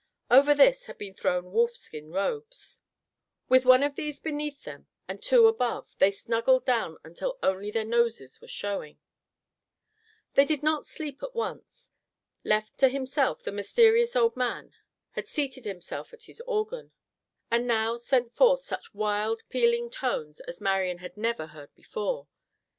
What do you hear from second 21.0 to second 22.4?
never heard before.